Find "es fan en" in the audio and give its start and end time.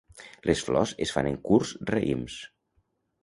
1.05-1.37